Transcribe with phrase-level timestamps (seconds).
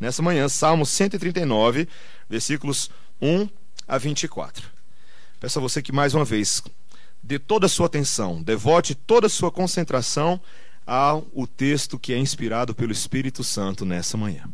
[0.00, 1.86] nessa manhã, Salmo 139,
[2.28, 3.48] versículos 1
[3.86, 4.66] a 24.
[5.38, 6.62] Peço a você que mais uma vez
[7.22, 10.40] dê toda a sua atenção, devote toda a sua concentração
[10.86, 11.22] ao
[11.56, 14.44] texto que é inspirado pelo Espírito Santo nessa manhã.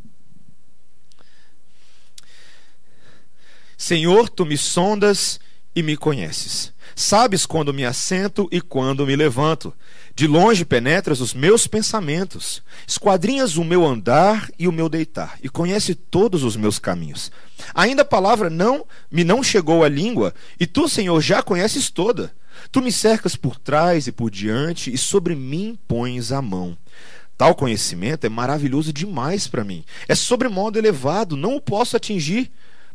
[3.79, 5.39] Senhor, tu me sondas
[5.75, 6.73] e me conheces.
[6.95, 9.73] Sabes quando me assento e quando me levanto.
[10.17, 15.49] De longe penetras os meus pensamentos, esquadrinhas o meu andar e o meu deitar, e
[15.51, 17.31] conhece todos os meus caminhos.
[17.75, 22.33] Ainda a palavra não me não chegou à língua, e tu, Senhor, já conheces toda.
[22.73, 26.79] Tu me cercas por trás e por diante, e sobre mim pões a mão.
[27.37, 29.85] Tal conhecimento é maravilhoso demais para mim.
[30.09, 32.51] É sobremodo elevado, não o posso atingir.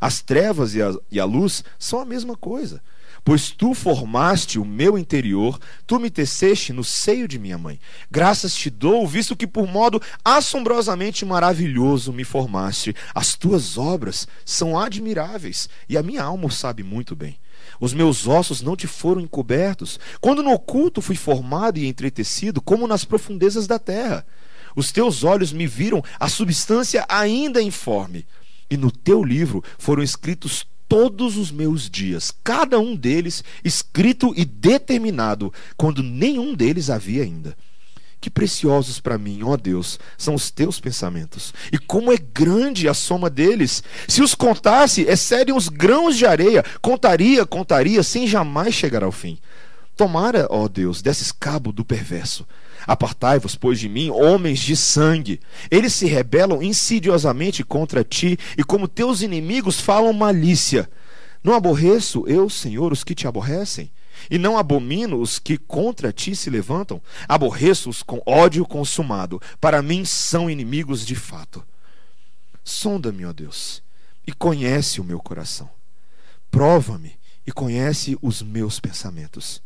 [0.00, 2.80] As trevas e a, e a luz são a mesma coisa.
[3.24, 7.78] Pois tu formaste o meu interior, tu me teceste no seio de minha mãe.
[8.10, 12.94] Graças te dou, visto que por modo assombrosamente maravilhoso me formaste.
[13.14, 17.36] As tuas obras são admiráveis, e a minha alma o sabe muito bem.
[17.80, 22.86] Os meus ossos não te foram encobertos, quando no oculto fui formado e entretecido, como
[22.86, 24.26] nas profundezas da terra.
[24.74, 28.26] Os teus olhos me viram a substância ainda informe
[28.70, 34.44] e no teu livro foram escritos todos os meus dias, cada um deles escrito e
[34.44, 37.56] determinado, quando nenhum deles havia ainda.
[38.20, 41.54] Que preciosos para mim, ó Deus, são os teus pensamentos.
[41.70, 43.80] E como é grande a soma deles.
[44.08, 46.64] Se os contasse, excedem os grãos de areia.
[46.80, 49.38] Contaria, contaria, sem jamais chegar ao fim.
[49.96, 52.44] Tomara, ó Deus, desses cabo do perverso
[52.88, 55.38] Apartai-vos, pois, de mim, homens de sangue.
[55.70, 60.88] Eles se rebelam insidiosamente contra ti, e como teus inimigos falam malícia.
[61.44, 63.90] Não aborreço eu, Senhor, os que te aborrecem?
[64.30, 66.98] E não abomino os que contra ti se levantam?
[67.28, 69.38] Aborreço-os com ódio consumado.
[69.60, 71.62] Para mim são inimigos de fato.
[72.64, 73.82] Sonda-me, ó Deus,
[74.26, 75.68] e conhece o meu coração.
[76.50, 77.12] Prova-me
[77.46, 79.60] e conhece os meus pensamentos.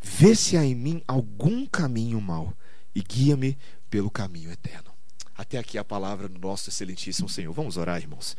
[0.00, 2.54] Vê se há em mim algum caminho mau
[2.94, 3.56] e guia-me
[3.90, 4.90] pelo caminho eterno.
[5.36, 7.52] Até aqui a palavra do nosso excelentíssimo Senhor.
[7.52, 8.36] Vamos orar, irmãos.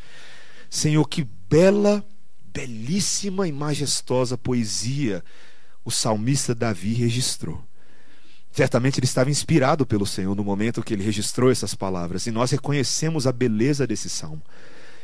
[0.70, 2.06] Senhor, que bela,
[2.54, 5.24] belíssima e majestosa poesia
[5.84, 7.64] o salmista Davi registrou.
[8.52, 12.52] Certamente ele estava inspirado pelo Senhor no momento que ele registrou essas palavras, e nós
[12.52, 14.42] reconhecemos a beleza desse salmo.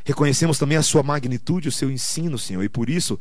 [0.03, 3.19] Reconhecemos também a sua magnitude, o seu ensino, Senhor, e por isso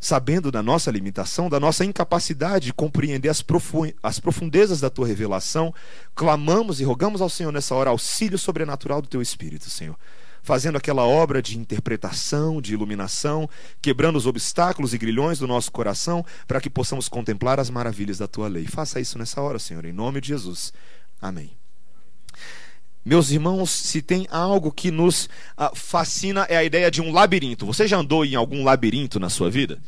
[0.00, 3.44] sabendo da nossa limitação, da nossa incapacidade de compreender as,
[4.02, 5.74] as profundezas da tua revelação,
[6.14, 9.96] clamamos e rogamos ao Senhor nessa hora auxílio sobrenatural do teu Espírito, Senhor.
[10.40, 13.50] Fazendo aquela obra de interpretação, de iluminação,
[13.82, 18.28] quebrando os obstáculos e grilhões do nosso coração, para que possamos contemplar as maravilhas da
[18.28, 18.66] tua lei.
[18.66, 20.72] Faça isso nessa hora, Senhor, em nome de Jesus.
[21.20, 21.67] Amém.
[23.08, 27.64] Meus irmãos, se tem algo que nos ah, fascina é a ideia de um labirinto.
[27.64, 29.78] Você já andou em algum labirinto na sua vida?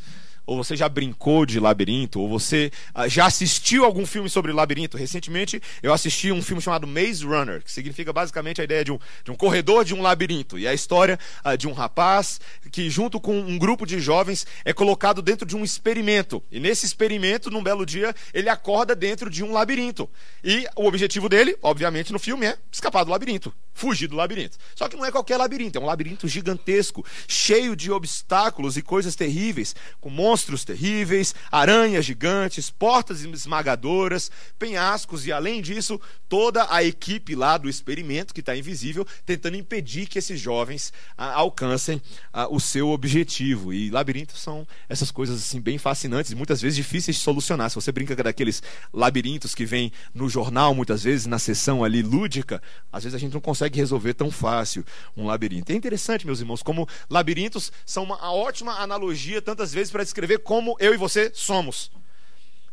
[0.45, 4.97] Ou você já brincou de labirinto, ou você uh, já assistiu algum filme sobre labirinto.
[4.97, 8.99] Recentemente eu assisti um filme chamado Maze Runner, que significa basicamente a ideia de um,
[9.23, 10.59] de um corredor de um labirinto.
[10.59, 12.41] E é a história uh, de um rapaz
[12.71, 16.43] que, junto com um grupo de jovens, é colocado dentro de um experimento.
[16.51, 20.09] E nesse experimento, num belo dia, ele acorda dentro de um labirinto.
[20.43, 24.57] E o objetivo dele, obviamente, no filme é escapar do labirinto, fugir do labirinto.
[24.75, 29.15] Só que não é qualquer labirinto, é um labirinto gigantesco, cheio de obstáculos e coisas
[29.15, 35.99] terríveis, com monstros monstros terríveis, aranhas gigantes, portas esmagadoras, penhascos e, além disso,
[36.29, 41.33] toda a equipe lá do experimento, que está invisível, tentando impedir que esses jovens ah,
[41.33, 42.01] alcancem
[42.31, 43.73] ah, o seu objetivo.
[43.73, 47.69] E labirintos são essas coisas assim bem fascinantes e muitas vezes difíceis de solucionar.
[47.69, 48.63] Se você brinca daqueles
[48.93, 53.33] labirintos que vem no jornal, muitas vezes na sessão ali lúdica, às vezes a gente
[53.33, 54.85] não consegue resolver tão fácil
[55.17, 55.73] um labirinto.
[55.73, 60.39] É interessante, meus irmãos, como labirintos são uma ótima analogia tantas vezes para descrever ver
[60.39, 61.91] como eu e você somos.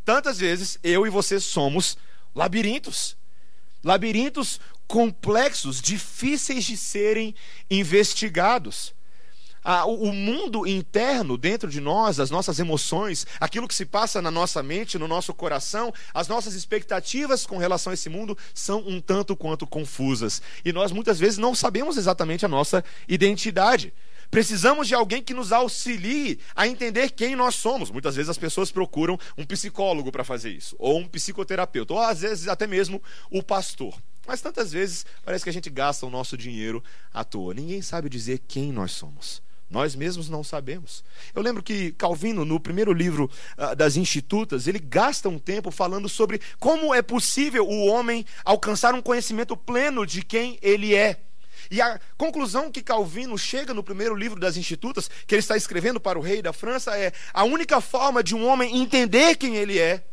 [0.04, 1.98] Tantas vezes eu e você somos
[2.34, 3.16] labirintos.
[3.84, 7.34] Labirintos complexos, difíceis de serem
[7.70, 8.94] investigados.
[9.86, 14.62] o mundo interno dentro de nós, as nossas emoções, aquilo que se passa na nossa
[14.62, 19.36] mente, no nosso coração, as nossas expectativas com relação a esse mundo são um tanto
[19.36, 20.40] quanto confusas.
[20.64, 23.92] E nós muitas vezes não sabemos exatamente a nossa identidade.
[24.30, 27.90] Precisamos de alguém que nos auxilie a entender quem nós somos.
[27.90, 32.20] Muitas vezes as pessoas procuram um psicólogo para fazer isso, ou um psicoterapeuta, ou às
[32.20, 33.94] vezes até mesmo o pastor.
[34.26, 37.54] Mas tantas vezes parece que a gente gasta o nosso dinheiro à toa.
[37.54, 39.40] Ninguém sabe dizer quem nós somos.
[39.70, 41.04] Nós mesmos não sabemos.
[41.34, 46.08] Eu lembro que Calvino, no primeiro livro uh, das Institutas, ele gasta um tempo falando
[46.08, 51.20] sobre como é possível o homem alcançar um conhecimento pleno de quem ele é.
[51.70, 56.00] E a conclusão que Calvino chega no primeiro livro das Institutas, que ele está escrevendo
[56.00, 59.79] para o rei da França, é: a única forma de um homem entender quem ele
[59.79, 60.05] é,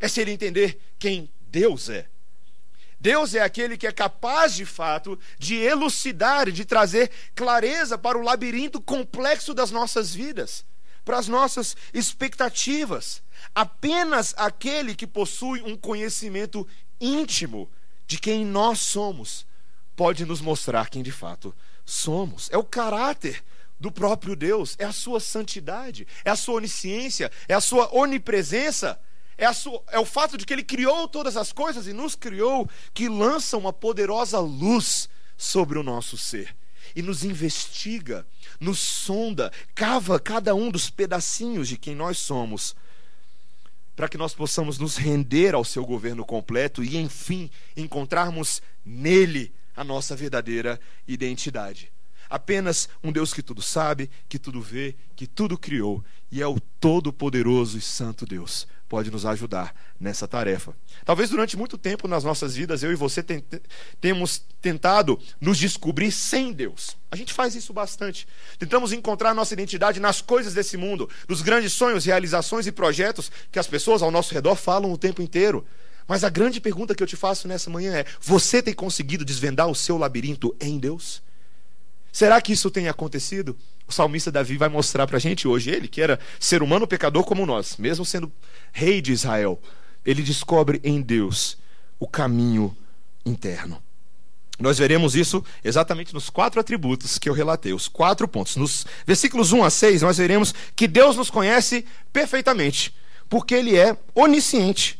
[0.00, 2.06] é se ele entender quem Deus é.
[2.98, 8.22] Deus é aquele que é capaz, de fato, de elucidar de trazer clareza para o
[8.22, 10.64] labirinto complexo das nossas vidas,
[11.04, 13.22] para as nossas expectativas.
[13.54, 16.66] Apenas aquele que possui um conhecimento
[17.00, 17.70] íntimo
[18.06, 19.46] de quem nós somos
[19.96, 21.54] pode nos mostrar quem de fato
[21.84, 22.48] somos.
[22.52, 23.42] É o caráter
[23.80, 29.00] do próprio Deus, é a sua santidade, é a sua onisciência, é a sua onipresença
[29.38, 32.68] é, sua, é, o fato de que ele criou todas as coisas e nos criou
[32.94, 36.56] que lança uma poderosa luz sobre o nosso ser
[36.94, 38.26] e nos investiga,
[38.58, 42.74] nos sonda, cava cada um dos pedacinhos de quem nós somos,
[43.94, 49.84] para que nós possamos nos render ao seu governo completo e, enfim, encontrarmos nele a
[49.84, 51.92] nossa verdadeira identidade.
[52.28, 56.58] Apenas um Deus que tudo sabe, que tudo vê, que tudo criou e é o
[56.80, 60.74] todo-poderoso e santo Deus pode nos ajudar nessa tarefa.
[61.04, 63.44] Talvez durante muito tempo nas nossas vidas, eu e você tem,
[64.00, 66.96] temos tentado nos descobrir sem Deus.
[67.10, 68.26] A gente faz isso bastante.
[68.58, 73.58] Tentamos encontrar nossa identidade nas coisas desse mundo, nos grandes sonhos, realizações e projetos que
[73.58, 75.66] as pessoas ao nosso redor falam o tempo inteiro.
[76.06, 79.68] Mas a grande pergunta que eu te faço nessa manhã é: você tem conseguido desvendar
[79.68, 81.22] o seu labirinto em Deus?
[82.12, 83.56] Será que isso tem acontecido?
[83.86, 87.24] O salmista Davi vai mostrar para a gente hoje, ele que era ser humano pecador
[87.24, 88.32] como nós, mesmo sendo
[88.72, 89.60] rei de Israel,
[90.04, 91.58] ele descobre em Deus
[91.98, 92.76] o caminho
[93.24, 93.82] interno.
[94.58, 98.56] Nós veremos isso exatamente nos quatro atributos que eu relatei, os quatro pontos.
[98.56, 102.94] Nos versículos 1 a 6, nós veremos que Deus nos conhece perfeitamente,
[103.28, 104.98] porque Ele é onisciente.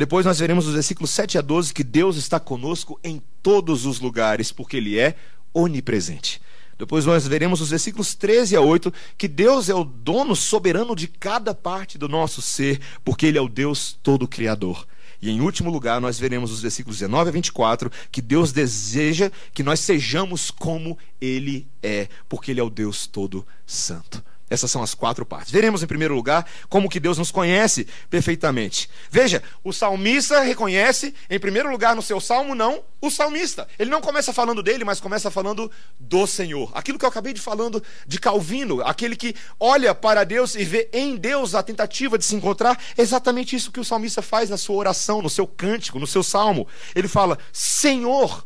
[0.00, 4.00] Depois nós veremos nos versículos 7 a 12 que Deus está conosco em todos os
[4.00, 5.14] lugares, porque Ele é
[5.52, 6.40] onipresente.
[6.78, 11.06] Depois nós veremos os versículos 13 a 8 que Deus é o dono soberano de
[11.06, 14.86] cada parte do nosso ser, porque Ele é o Deus todo criador.
[15.20, 19.62] E em último lugar, nós veremos os versículos 19 a 24 que Deus deseja que
[19.62, 24.24] nós sejamos como Ele é, porque Ele é o Deus todo santo.
[24.50, 25.52] Essas são as quatro partes.
[25.52, 28.90] Veremos em primeiro lugar como que Deus nos conhece perfeitamente.
[29.08, 33.68] Veja, o salmista reconhece, em primeiro lugar no seu salmo, não o salmista.
[33.78, 35.70] Ele não começa falando dele, mas começa falando
[36.00, 36.70] do Senhor.
[36.74, 40.90] Aquilo que eu acabei de falando de Calvino, aquele que olha para Deus e vê
[40.92, 44.58] em Deus a tentativa de se encontrar, é exatamente isso que o salmista faz na
[44.58, 46.66] sua oração, no seu cântico, no seu salmo.
[46.92, 48.44] Ele fala: Senhor,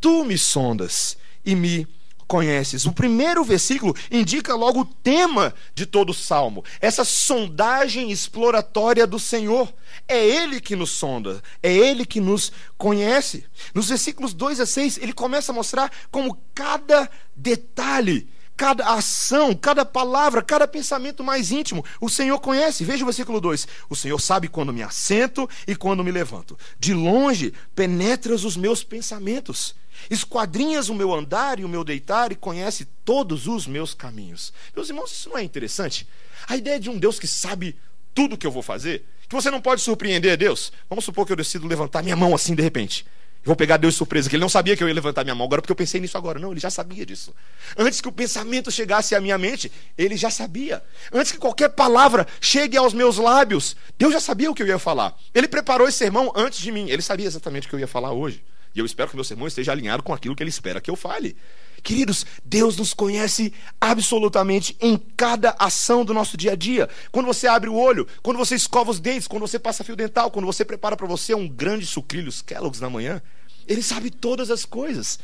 [0.00, 1.86] tu me sondas e me
[2.30, 2.86] conheces.
[2.86, 9.18] O primeiro versículo indica logo o tema de todo o salmo, essa sondagem exploratória do
[9.18, 9.74] Senhor.
[10.06, 13.44] É Ele que nos sonda, é Ele que nos conhece.
[13.74, 18.28] Nos versículos 2 a 6, ele começa a mostrar como cada detalhe
[18.60, 22.84] cada ação, cada palavra, cada pensamento mais íntimo, o Senhor conhece.
[22.84, 26.58] Veja o versículo 2: O Senhor sabe quando me assento e quando me levanto.
[26.78, 29.74] De longe penetras os meus pensamentos.
[30.10, 34.52] Esquadrinhas o meu andar e o meu deitar e conhece todos os meus caminhos.
[34.76, 36.06] Meus irmãos, isso não é interessante?
[36.46, 37.74] A ideia de um Deus que sabe
[38.14, 40.70] tudo que eu vou fazer, que você não pode surpreender Deus.
[40.86, 43.06] Vamos supor que eu decido levantar minha mão assim de repente.
[43.42, 45.46] Vou pegar Deus de surpresa, que ele não sabia que eu ia levantar minha mão
[45.46, 46.38] agora porque eu pensei nisso agora.
[46.38, 47.34] Não, ele já sabia disso.
[47.76, 50.82] Antes que o pensamento chegasse à minha mente, ele já sabia.
[51.10, 54.78] Antes que qualquer palavra chegue aos meus lábios, Deus já sabia o que eu ia
[54.78, 55.16] falar.
[55.34, 56.90] Ele preparou esse sermão antes de mim.
[56.90, 58.44] Ele sabia exatamente o que eu ia falar hoje.
[58.74, 60.96] E eu espero que meu sermão esteja alinhado com aquilo que ele espera que eu
[60.96, 61.34] fale.
[61.82, 66.88] Queridos, Deus nos conhece absolutamente em cada ação do nosso dia a dia.
[67.10, 70.30] Quando você abre o olho, quando você escova os dentes, quando você passa fio dental,
[70.30, 73.22] quando você prepara para você um grande sucrilhos Kellogg's na manhã,
[73.66, 75.18] ele sabe todas as coisas.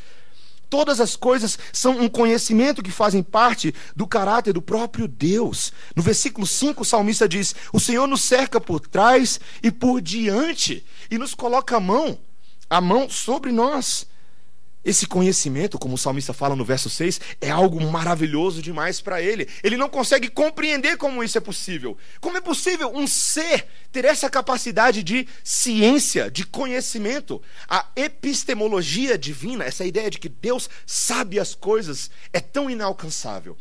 [0.69, 5.73] Todas as coisas são um conhecimento que fazem parte do caráter do próprio Deus.
[5.95, 10.85] No versículo 5, o salmista diz: O Senhor nos cerca por trás e por diante
[11.09, 12.19] e nos coloca a mão
[12.69, 14.07] a mão sobre nós.
[14.87, 19.49] Esse conhecimento, como o salmista fala no verso 6, é algo maravilhoso demais para ele.
[19.61, 21.99] Ele não consegue compreender como isso é possível.
[22.21, 27.43] Como é possível um ser ter essa capacidade de ciência, de conhecimento?
[27.69, 33.57] A epistemologia divina, essa ideia de que Deus sabe as coisas, é tão inalcançável.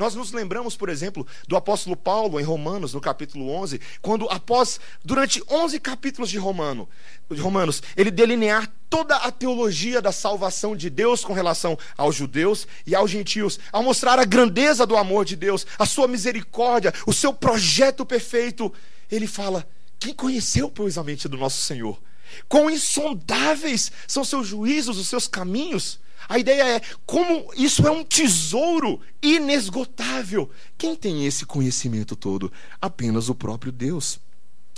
[0.00, 4.80] Nós nos lembramos, por exemplo, do apóstolo Paulo em Romanos, no capítulo 11, quando após
[5.04, 6.88] durante 11 capítulos de Romano,
[7.30, 12.66] de Romanos, ele delinear toda a teologia da salvação de Deus com relação aos judeus
[12.86, 17.12] e aos gentios, ao mostrar a grandeza do amor de Deus, a sua misericórdia, o
[17.12, 18.72] seu projeto perfeito,
[19.10, 22.00] ele fala: "Quem conheceu pois a mente do nosso Senhor?
[22.48, 28.04] Quão insondáveis são seus juízos, os seus caminhos?" A ideia é como isso é um
[28.04, 30.50] tesouro inesgotável.
[30.78, 32.52] Quem tem esse conhecimento todo?
[32.80, 34.20] Apenas o próprio Deus.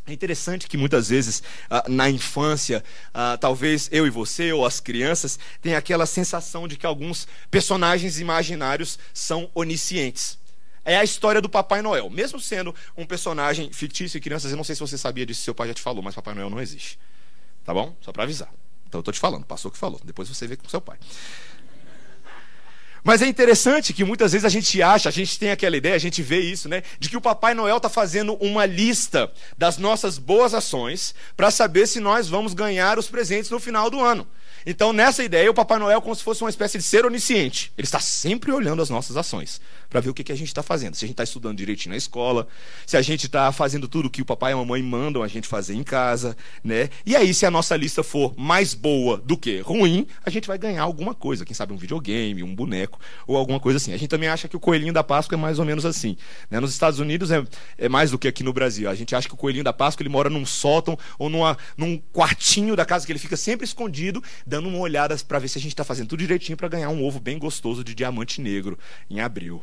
[0.05, 2.83] É interessante que muitas vezes ah, na infância,
[3.15, 8.19] ah, talvez eu e você ou as crianças tenham aquela sensação de que alguns personagens
[8.19, 10.39] imaginários são oniscientes.
[10.85, 12.11] É a história do Papai Noel.
[12.11, 15.55] Mesmo sendo um personagem fictício e crianças, eu não sei se você sabia disso, seu
[15.55, 16.99] pai já te falou, mas Papai Noel não existe.
[17.65, 17.95] Tá bom?
[18.01, 18.53] Só para avisar.
[18.93, 19.99] Então eu estou te falando, passou o que falou.
[20.05, 20.99] Depois você vê com seu pai.
[23.03, 25.99] Mas é interessante que muitas vezes a gente acha, a gente tem aquela ideia, a
[25.99, 26.83] gente vê isso, né?
[26.99, 31.87] De que o Papai Noel está fazendo uma lista das nossas boas ações para saber
[31.87, 34.29] se nós vamos ganhar os presentes no final do ano.
[34.65, 37.73] Então, nessa ideia, o Papai Noel é como se fosse uma espécie de ser onisciente.
[37.77, 39.61] Ele está sempre olhando as nossas ações
[39.93, 40.95] para ver o que, que a gente está fazendo.
[40.95, 42.49] Se a gente está estudando direitinho na escola,
[42.87, 45.47] se a gente está fazendo tudo que o papai e a mamãe mandam a gente
[45.47, 46.89] fazer em casa, né?
[47.05, 50.57] E aí, se a nossa lista for mais boa do que ruim, a gente vai
[50.57, 51.45] ganhar alguma coisa.
[51.45, 53.93] Quem sabe um videogame, um boneco ou alguma coisa assim.
[53.93, 56.17] A gente também acha que o coelhinho da Páscoa é mais ou menos assim.
[56.51, 56.59] Né?
[56.59, 57.45] Nos Estados Unidos é,
[57.77, 58.89] é mais do que aqui no Brasil.
[58.89, 61.99] A gente acha que o coelhinho da Páscoa ele mora num sótão ou numa, num
[62.13, 65.61] quartinho da casa que ele fica sempre escondido, dando uma olhada para ver se a
[65.63, 68.79] gente está fazendo tudo direitinho para ganhar um ovo bem gostoso de diamante negro
[69.09, 69.63] em abril.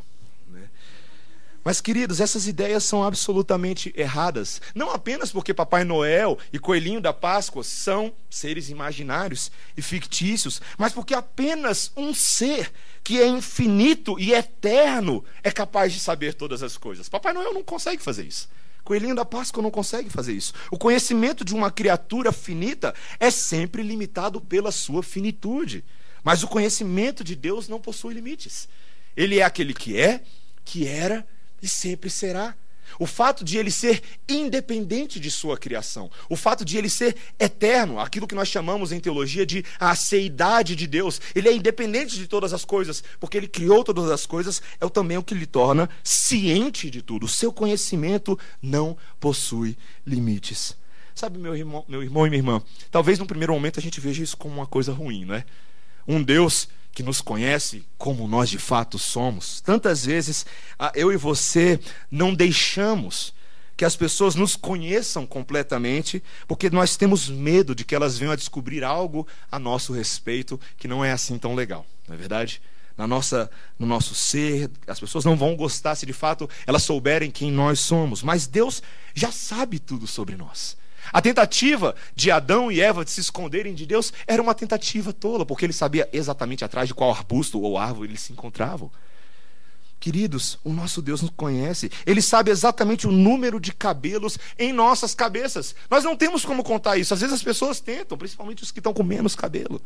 [1.62, 4.60] Mas, queridos, essas ideias são absolutamente erradas.
[4.74, 10.92] Não apenas porque Papai Noel e Coelhinho da Páscoa são seres imaginários e fictícios, mas
[10.92, 12.72] porque apenas um ser
[13.04, 17.08] que é infinito e eterno é capaz de saber todas as coisas.
[17.08, 18.48] Papai Noel não consegue fazer isso.
[18.90, 20.52] Coelhinho da Páscoa não consegue fazer isso.
[20.68, 25.84] O conhecimento de uma criatura finita é sempre limitado pela sua finitude.
[26.24, 28.68] Mas o conhecimento de Deus não possui limites.
[29.16, 30.24] Ele é aquele que é,
[30.64, 31.24] que era
[31.62, 32.52] e sempre será.
[32.98, 37.98] O fato de ele ser independente de sua criação, o fato de ele ser eterno,
[37.98, 42.26] aquilo que nós chamamos em teologia de a aceidade de Deus, ele é independente de
[42.26, 45.88] todas as coisas, porque ele criou todas as coisas, é também o que lhe torna
[46.02, 47.26] ciente de tudo.
[47.26, 50.76] O seu conhecimento não possui limites.
[51.14, 54.22] Sabe, meu irmão, meu irmão e minha irmã, talvez no primeiro momento a gente veja
[54.22, 55.44] isso como uma coisa ruim, não é?
[56.06, 59.60] Um Deus que nos conhece como nós de fato somos.
[59.60, 60.44] Tantas vezes
[60.94, 61.78] eu e você
[62.10, 63.32] não deixamos
[63.76, 68.36] que as pessoas nos conheçam completamente, porque nós temos medo de que elas venham a
[68.36, 72.60] descobrir algo a nosso respeito que não é assim tão legal, não é verdade?
[72.94, 77.30] Na nossa, no nosso ser, as pessoas não vão gostar se de fato elas souberem
[77.30, 78.82] quem nós somos, mas Deus
[79.14, 80.76] já sabe tudo sobre nós.
[81.12, 85.44] A tentativa de Adão e Eva de se esconderem de Deus era uma tentativa tola,
[85.46, 88.90] porque ele sabia exatamente atrás de qual arbusto ou árvore eles se encontravam.
[89.98, 91.90] Queridos, o nosso Deus nos conhece.
[92.06, 95.74] Ele sabe exatamente o número de cabelos em nossas cabeças.
[95.90, 97.12] Nós não temos como contar isso.
[97.12, 99.80] Às vezes as pessoas tentam, principalmente os que estão com menos cabelo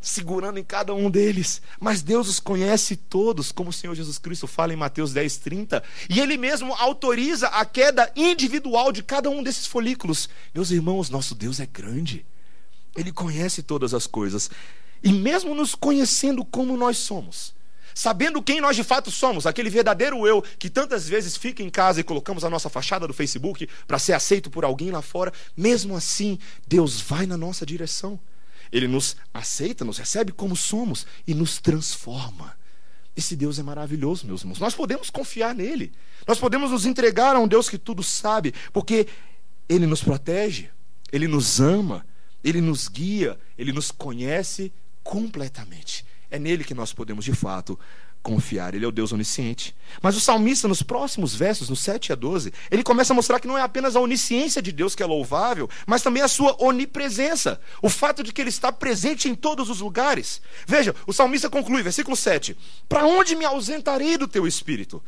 [0.00, 1.60] segurando em cada um deles.
[1.78, 5.82] Mas Deus os conhece todos, como o Senhor Jesus Cristo fala em Mateus 10, 30.
[6.08, 10.28] E Ele mesmo autoriza a queda individual de cada um desses folículos.
[10.54, 12.24] Meus irmãos, nosso Deus é grande.
[12.96, 14.50] Ele conhece todas as coisas.
[15.02, 17.54] E mesmo nos conhecendo como nós somos,
[17.94, 22.00] sabendo quem nós de fato somos, aquele verdadeiro eu que tantas vezes fica em casa
[22.00, 25.96] e colocamos a nossa fachada do Facebook para ser aceito por alguém lá fora, mesmo
[25.96, 28.20] assim, Deus vai na nossa direção.
[28.72, 32.58] Ele nos aceita, nos recebe como somos e nos transforma.
[33.16, 34.60] Esse Deus é maravilhoso, meus irmãos.
[34.60, 35.92] Nós podemos confiar nele.
[36.26, 39.06] Nós podemos nos entregar a um Deus que tudo sabe, porque
[39.68, 40.70] ele nos protege,
[41.12, 42.06] ele nos ama,
[42.42, 44.72] ele nos guia, ele nos conhece
[45.02, 46.04] completamente.
[46.30, 47.78] É nele que nós podemos, de fato,
[48.22, 48.74] confiar.
[48.74, 49.74] Ele é o Deus onisciente.
[50.02, 53.48] Mas o salmista, nos próximos versos, no 7 a 12, ele começa a mostrar que
[53.48, 57.60] não é apenas a onisciência de Deus que é louvável, mas também a sua onipresença.
[57.82, 60.40] O fato de que ele está presente em todos os lugares.
[60.66, 62.56] Veja, o salmista conclui, versículo 7:
[62.88, 65.02] Para onde me ausentarei do teu espírito?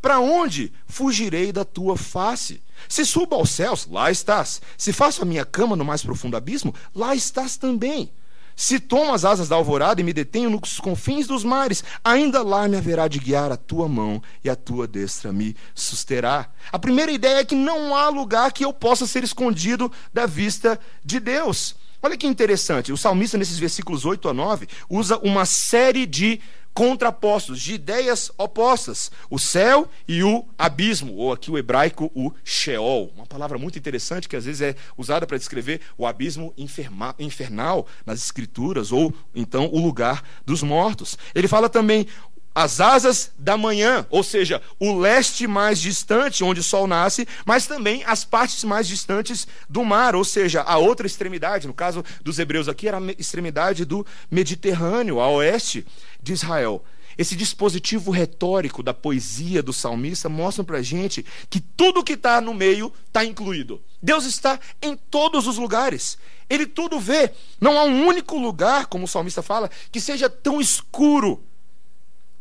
[0.00, 2.60] Para onde fugirei da tua face?
[2.88, 4.60] Se subo aos céus, lá estás.
[4.76, 8.10] Se faço a minha cama no mais profundo abismo, lá estás também.
[8.56, 12.68] Se tomo as asas da alvorada e me detenho nos confins dos mares, ainda lá
[12.68, 16.48] me haverá de guiar a tua mão e a tua destra me susterá.
[16.70, 20.78] A primeira ideia é que não há lugar que eu possa ser escondido da vista
[21.04, 21.76] de Deus.
[22.04, 26.40] Olha que interessante, o salmista, nesses versículos 8 a 9, usa uma série de
[26.74, 33.12] contrapostos, de ideias opostas: o céu e o abismo, ou aqui o hebraico, o Sheol.
[33.14, 37.86] Uma palavra muito interessante que às vezes é usada para descrever o abismo inferma, infernal
[38.04, 41.18] nas Escrituras, ou então o lugar dos mortos.
[41.34, 42.06] Ele fala também
[42.54, 47.66] as asas da manhã, ou seja, o leste mais distante, onde o sol nasce, mas
[47.66, 52.38] também as partes mais distantes do mar, ou seja, a outra extremidade, no caso dos
[52.38, 55.86] hebreus aqui, era a extremidade do Mediterrâneo, a oeste
[56.22, 56.84] de Israel.
[57.16, 62.40] Esse dispositivo retórico da poesia do salmista mostra para a gente que tudo que está
[62.40, 63.82] no meio está incluído.
[64.02, 66.16] Deus está em todos os lugares.
[66.48, 67.30] Ele tudo vê.
[67.60, 71.42] Não há um único lugar, como o salmista fala, que seja tão escuro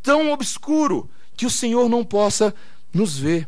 [0.02, 2.54] tão obscuro que o Senhor não possa
[2.94, 3.48] nos ver.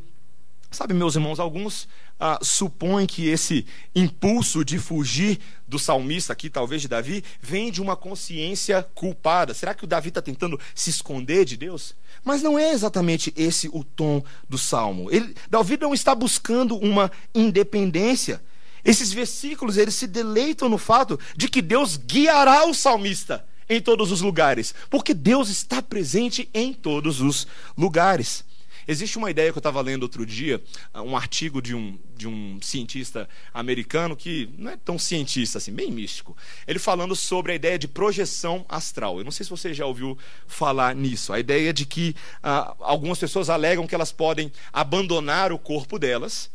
[0.71, 1.87] Sabe, meus irmãos, alguns
[2.19, 7.81] ah, supõem que esse impulso de fugir do salmista aqui, talvez de Davi, vem de
[7.81, 9.53] uma consciência culpada.
[9.53, 11.95] Será que o Davi está tentando se esconder de Deus?
[12.23, 15.11] Mas não é exatamente esse o tom do salmo.
[15.11, 18.41] Ele, Davi não está buscando uma independência.
[18.83, 23.45] Esses versículos eles se deleitam no fato de que Deus guiará o salmista
[23.75, 28.43] em todos os lugares, porque Deus está presente em todos os lugares.
[28.87, 30.61] Existe uma ideia que eu estava lendo outro dia,
[30.93, 35.89] um artigo de um, de um cientista americano que não é tão cientista assim, bem
[35.89, 36.35] místico.
[36.67, 39.17] Ele falando sobre a ideia de projeção astral.
[39.17, 41.31] Eu não sei se você já ouviu falar nisso.
[41.31, 46.51] A ideia de que ah, algumas pessoas alegam que elas podem abandonar o corpo delas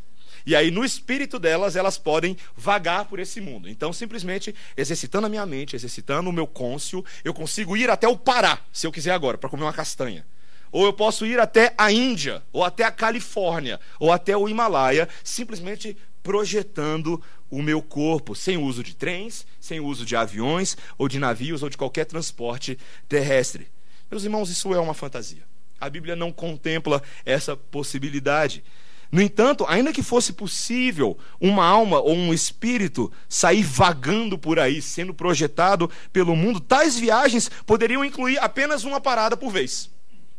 [0.48, 3.68] e aí, no espírito delas, elas podem vagar por esse mundo.
[3.68, 8.16] Então, simplesmente exercitando a minha mente, exercitando o meu côncio, eu consigo ir até o
[8.16, 10.24] Pará, se eu quiser agora, para comer uma castanha.
[10.72, 15.06] Ou eu posso ir até a Índia, ou até a Califórnia, ou até o Himalaia,
[15.22, 21.18] simplesmente projetando o meu corpo, sem uso de trens, sem uso de aviões, ou de
[21.18, 23.68] navios, ou de qualquer transporte terrestre.
[24.10, 25.42] Meus irmãos, isso é uma fantasia.
[25.78, 28.64] A Bíblia não contempla essa possibilidade.
[29.10, 34.82] No entanto, ainda que fosse possível uma alma ou um espírito sair vagando por aí,
[34.82, 39.90] sendo projetado pelo mundo, tais viagens poderiam incluir apenas uma parada por vez.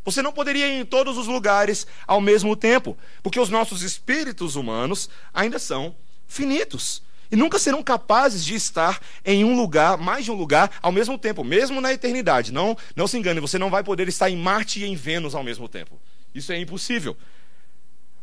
[0.04, 4.56] Você não poderia ir em todos os lugares ao mesmo tempo, porque os nossos espíritos
[4.56, 5.94] humanos ainda são
[6.26, 10.90] finitos e nunca serão capazes de estar em um lugar, mais de um lugar, ao
[10.90, 12.52] mesmo tempo, mesmo na eternidade.
[12.52, 15.44] Não, não se engane, você não vai poder estar em Marte e em Vênus ao
[15.44, 16.00] mesmo tempo.
[16.34, 17.16] Isso é impossível.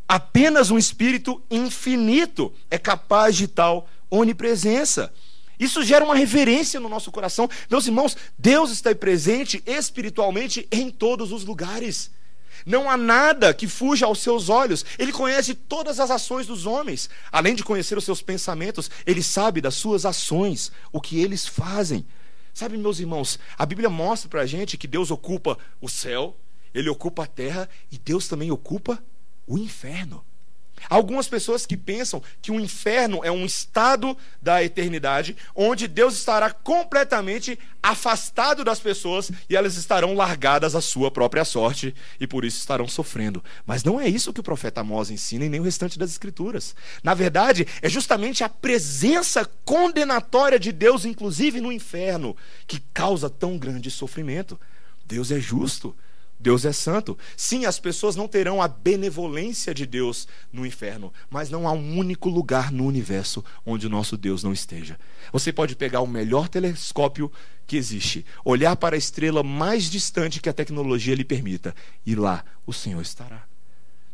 [0.08, 5.14] Apenas um espírito infinito é capaz de tal onipresença.
[5.60, 7.50] Isso gera uma reverência no nosso coração.
[7.70, 12.12] Meus irmãos, Deus está presente espiritualmente em todos os lugares.
[12.66, 14.86] Não há nada que fuja aos seus olhos.
[14.98, 17.10] Ele conhece todas as ações dos homens.
[17.32, 22.06] Além de conhecer os seus pensamentos, ele sabe das suas ações, o que eles fazem.
[22.54, 26.36] Sabe, meus irmãos, a Bíblia mostra para a gente que Deus ocupa o céu,
[26.74, 29.02] ele ocupa a terra e Deus também ocupa
[29.48, 30.24] o inferno.
[30.90, 36.52] Algumas pessoas que pensam que o inferno é um estado da eternidade onde Deus estará
[36.52, 42.60] completamente afastado das pessoas e elas estarão largadas à sua própria sorte e por isso
[42.60, 43.44] estarão sofrendo.
[43.66, 46.76] Mas não é isso que o profeta Amós ensina e nem o restante das escrituras.
[47.04, 53.58] Na verdade, é justamente a presença condenatória de Deus, inclusive no inferno, que causa tão
[53.58, 54.60] grande sofrimento.
[55.06, 55.96] Deus é justo.
[56.40, 57.18] Deus é santo.
[57.36, 61.98] Sim, as pessoas não terão a benevolência de Deus no inferno, mas não há um
[61.98, 65.00] único lugar no universo onde o nosso Deus não esteja.
[65.32, 67.32] Você pode pegar o melhor telescópio
[67.66, 72.46] que existe, olhar para a estrela mais distante que a tecnologia lhe permita, e lá
[72.66, 73.44] o Senhor estará.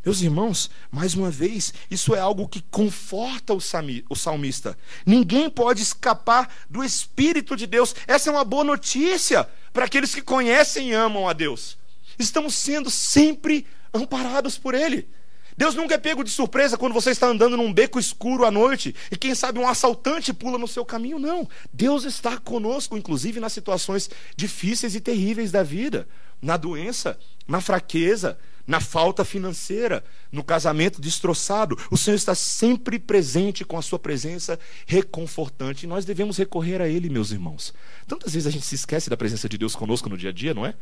[0.05, 4.77] Meus irmãos, mais uma vez, isso é algo que conforta o salmista.
[5.05, 7.95] Ninguém pode escapar do Espírito de Deus.
[8.05, 11.77] Essa é uma boa notícia para aqueles que conhecem e amam a Deus
[12.19, 15.07] estamos sendo sempre amparados por Ele.
[15.55, 18.95] Deus nunca é pego de surpresa quando você está andando num beco escuro à noite
[19.11, 21.19] e quem sabe um assaltante pula no seu caminho.
[21.19, 21.47] Não.
[21.71, 26.07] Deus está conosco, inclusive nas situações difíceis e terríveis da vida,
[26.41, 31.77] na doença, na fraqueza, na falta financeira, no casamento destroçado.
[31.91, 36.87] O Senhor está sempre presente com a sua presença reconfortante e nós devemos recorrer a
[36.87, 37.73] Ele, meus irmãos.
[38.07, 40.53] Tantas vezes a gente se esquece da presença de Deus conosco no dia a dia,
[40.53, 40.73] não é?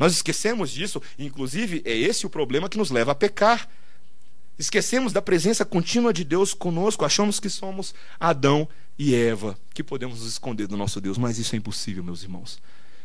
[0.00, 3.68] Nós esquecemos disso, inclusive é esse o problema que nos leva a pecar.
[4.58, 8.66] Esquecemos da presença contínua de Deus conosco, achamos que somos Adão
[8.98, 12.62] e Eva que podemos nos esconder do nosso Deus, mas isso é impossível, meus irmãos.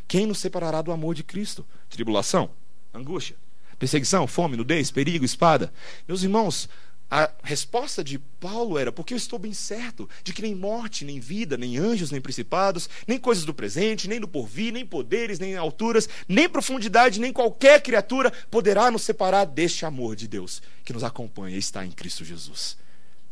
[0.08, 1.66] Quem nos separará do amor de Cristo?
[1.90, 2.48] Tribulação,
[2.94, 3.36] angústia,
[3.78, 5.70] perseguição, fome, nudez, perigo, espada.
[6.08, 6.66] Meus irmãos,
[7.10, 11.20] a resposta de Paulo era: porque eu estou bem certo de que nem morte, nem
[11.20, 15.56] vida, nem anjos, nem principados, nem coisas do presente, nem do porvir, nem poderes, nem
[15.56, 21.04] alturas, nem profundidade, nem qualquer criatura poderá nos separar deste amor de Deus que nos
[21.04, 22.76] acompanha e está em Cristo Jesus.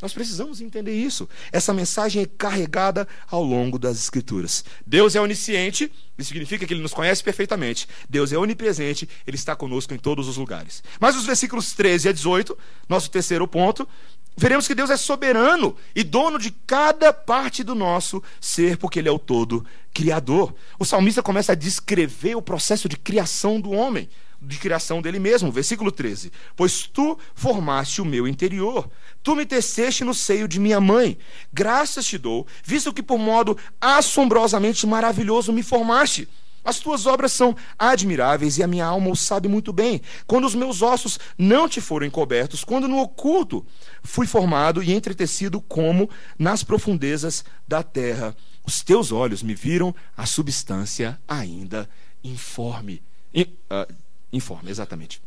[0.05, 1.27] Nós precisamos entender isso.
[1.51, 4.63] Essa mensagem é carregada ao longo das Escrituras.
[4.87, 7.89] Deus é onisciente, isso significa que Ele nos conhece perfeitamente.
[8.07, 10.85] Deus é onipresente, Ele está conosco em todos os lugares.
[11.01, 13.89] Mas os versículos 13 a 18, nosso terceiro ponto,
[14.37, 19.09] veremos que Deus é soberano e dono de cada parte do nosso ser, porque Ele
[19.09, 20.55] é o todo criador.
[20.79, 24.09] O salmista começa a descrever o processo de criação do homem
[24.47, 25.51] de criação dele mesmo.
[25.51, 28.91] Versículo 13: Pois tu formaste o meu interior,
[29.23, 31.19] tu me teceste no seio de minha mãe.
[31.53, 36.29] Graças te dou, visto que por modo assombrosamente maravilhoso me formaste.
[36.65, 40.01] As tuas obras são admiráveis e a minha alma o sabe muito bem.
[40.27, 43.65] Quando os meus ossos não te foram encobertos, quando no oculto
[44.03, 50.25] fui formado e entretecido como nas profundezas da terra, os teus olhos me viram a
[50.25, 51.89] substância ainda
[52.23, 53.03] informe.
[53.37, 53.93] Uh,
[54.35, 55.23] Informe, exatamente.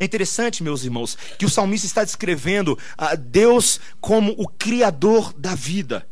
[0.00, 5.54] É interessante, meus irmãos, que o salmista está descrevendo a Deus como o criador da
[5.54, 6.06] vida.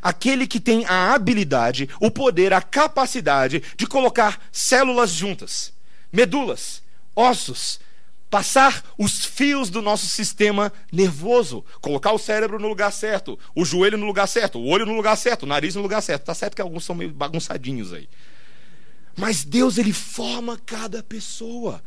[0.00, 5.72] Aquele que tem a habilidade, o poder, a capacidade de colocar células juntas,
[6.12, 6.82] medulas,
[7.14, 7.80] ossos,
[8.30, 13.96] passar os fios do nosso sistema nervoso, colocar o cérebro no lugar certo, o joelho
[13.96, 16.24] no lugar certo, o olho no lugar certo, o nariz no lugar certo.
[16.24, 18.08] Tá certo que alguns são meio bagunçadinhos aí.
[19.16, 21.82] Mas Deus ele forma cada pessoa.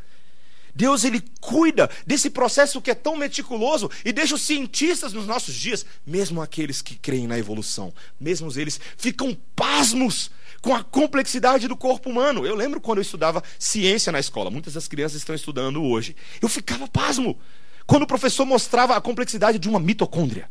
[0.75, 5.55] Deus ele cuida desse processo que é tão meticuloso e deixa os cientistas nos nossos
[5.55, 11.75] dias, mesmo aqueles que creem na evolução, mesmo eles ficam pasmos com a complexidade do
[11.75, 12.45] corpo humano.
[12.45, 16.15] Eu lembro quando eu estudava ciência na escola, muitas das crianças estão estudando hoje.
[16.41, 17.39] Eu ficava pasmo
[17.86, 20.49] quando o professor mostrava a complexidade de uma mitocôndria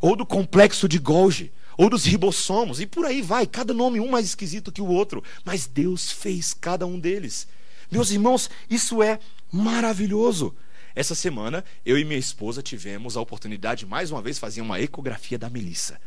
[0.00, 4.08] ou do complexo de Golgi ou dos ribossomos, e por aí vai, cada nome um
[4.08, 7.46] mais esquisito que o outro, mas Deus fez cada um deles.
[7.90, 9.18] Meus irmãos, isso é
[9.56, 10.54] maravilhoso.
[10.94, 14.80] Essa semana, eu e minha esposa tivemos a oportunidade de mais uma vez fazer uma
[14.80, 16.00] ecografia da Melissa.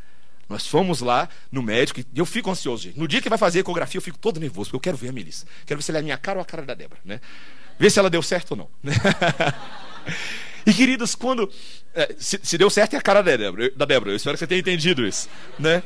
[0.47, 2.97] Nós fomos lá no médico e eu fico ansioso, gente.
[2.97, 5.09] No dia que vai fazer a ecografia, eu fico todo nervoso, porque eu quero ver
[5.09, 5.45] a Melissa.
[5.65, 7.21] Quero ver se ela é a minha cara ou a cara da Débora, né?
[7.77, 8.69] Ver se ela deu certo ou não.
[10.65, 11.51] E queridos, quando.
[11.95, 14.11] É, se, se, deu certo é a cara da Débora, da Débora.
[14.11, 15.27] Eu espero que você tenha entendido isso.
[15.57, 15.81] Né?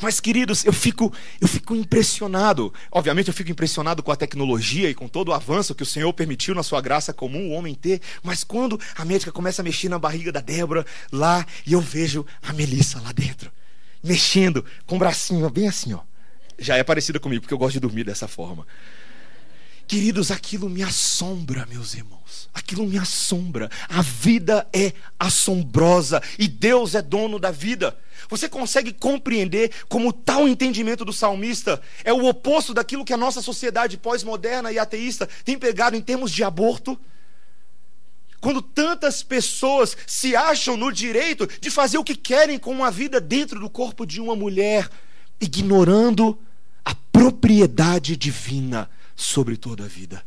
[0.00, 2.72] Mas, queridos, eu fico, eu fico impressionado.
[2.90, 6.12] Obviamente, eu fico impressionado com a tecnologia e com todo o avanço que o Senhor
[6.12, 8.00] permitiu na sua graça comum o homem ter.
[8.22, 12.24] Mas quando a médica começa a mexer na barriga da Débora lá e eu vejo
[12.42, 13.50] a Melissa lá dentro,
[14.02, 16.00] mexendo com o bracinho bem assim, ó.
[16.58, 18.66] Já é parecida comigo, porque eu gosto de dormir dessa forma.
[19.88, 22.50] Queridos, aquilo me assombra, meus irmãos.
[22.52, 23.70] Aquilo me assombra.
[23.88, 27.98] A vida é assombrosa e Deus é dono da vida.
[28.28, 33.40] Você consegue compreender como tal entendimento do salmista é o oposto daquilo que a nossa
[33.40, 37.00] sociedade pós-moderna e ateísta tem pegado em termos de aborto?
[38.42, 43.22] Quando tantas pessoas se acham no direito de fazer o que querem com uma vida
[43.22, 44.86] dentro do corpo de uma mulher,
[45.40, 46.38] ignorando
[46.84, 50.24] a propriedade divina sobre toda a vida.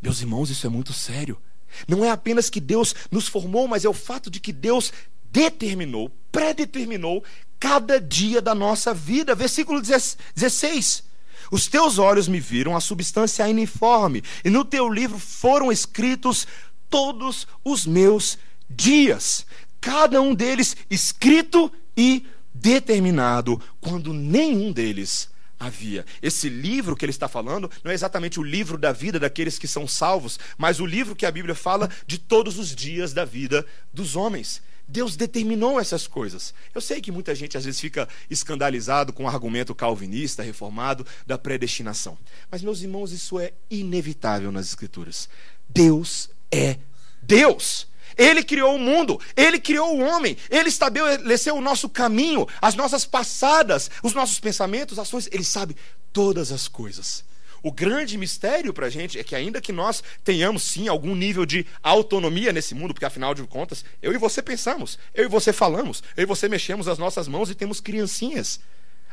[0.00, 1.38] Meus irmãos, isso é muito sério.
[1.86, 4.90] Não é apenas que Deus nos formou, mas é o fato de que Deus
[5.30, 7.22] determinou, predeterminou
[7.60, 9.34] cada dia da nossa vida.
[9.34, 11.04] Versículo 16.
[11.50, 16.46] Os teus olhos me viram a substância uniforme, e no teu livro foram escritos
[16.88, 19.44] todos os meus dias,
[19.80, 25.28] cada um deles escrito e determinado, quando nenhum deles
[25.66, 26.04] havia.
[26.20, 29.68] Esse livro que ele está falando não é exatamente o livro da vida daqueles que
[29.68, 33.64] são salvos, mas o livro que a Bíblia fala de todos os dias da vida
[33.92, 34.62] dos homens.
[34.86, 36.52] Deus determinou essas coisas.
[36.74, 41.38] Eu sei que muita gente às vezes fica escandalizado com o argumento calvinista, reformado, da
[41.38, 42.18] predestinação.
[42.50, 45.28] Mas, meus irmãos, isso é inevitável nas Escrituras.
[45.68, 46.78] Deus é
[47.22, 47.86] Deus.
[48.16, 53.04] Ele criou o mundo, ele criou o homem, ele estabeleceu o nosso caminho, as nossas
[53.04, 55.76] passadas, os nossos pensamentos, ações, ele sabe
[56.12, 57.24] todas as coisas.
[57.62, 61.46] O grande mistério para a gente é que, ainda que nós tenhamos sim algum nível
[61.46, 65.52] de autonomia nesse mundo, porque afinal de contas, eu e você pensamos, eu e você
[65.52, 68.58] falamos, eu e você mexemos as nossas mãos e temos criancinhas.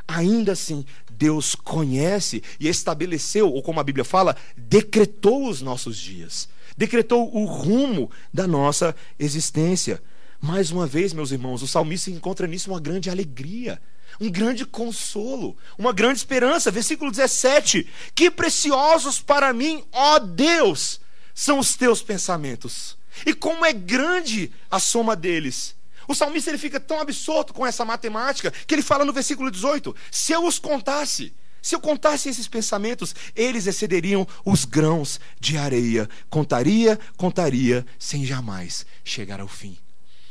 [0.08, 6.48] Ainda assim, Deus conhece e estabeleceu, ou como a Bíblia fala, decretou os nossos dias
[6.80, 10.02] decretou o rumo da nossa existência.
[10.40, 13.78] Mais uma vez, meus irmãos, o salmista encontra nisso uma grande alegria.
[14.18, 16.70] um grande consolo, uma grande esperança.
[16.70, 21.00] Versículo 17: Que preciosos para mim, ó Deus,
[21.34, 25.76] são os teus pensamentos, e como é grande a soma deles.
[26.08, 29.94] O salmista ele fica tão absorto com essa matemática que ele fala no versículo 18:
[30.10, 36.08] Se eu os contasse, se eu contasse esses pensamentos, eles excederiam os grãos de areia.
[36.28, 39.76] Contaria, contaria, sem jamais chegar ao fim.